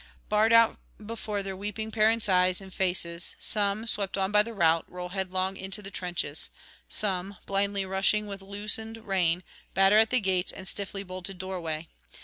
[0.29, 4.83] Barred out before their weeping parents' eyes and faces, some, swept on by the rout,
[4.87, 6.49] roll headlong into the trenches;
[6.89, 9.43] some, blindly rushing with loosened rein,
[9.75, 11.87] batter at the gates and stiffly bolted doorway.